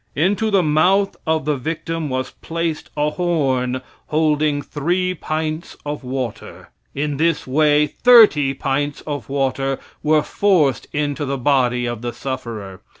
Into 0.15 0.49
the 0.49 0.63
mouth 0.63 1.15
of 1.27 1.45
the 1.45 1.57
victim 1.57 2.09
was 2.09 2.31
placed 2.41 2.89
a 2.97 3.11
horn 3.11 3.83
holding 4.07 4.63
three 4.63 5.13
pints 5.13 5.77
of 5.85 6.03
water. 6.03 6.71
In 6.95 7.17
this 7.17 7.45
way 7.45 7.85
thirty 7.85 8.55
pints 8.55 9.01
of 9.01 9.29
water 9.29 9.77
were 10.01 10.23
forced 10.23 10.87
into 10.91 11.23
the 11.23 11.37
body 11.37 11.85
of 11.85 12.01
the 12.01 12.13
sufferer. 12.13 12.81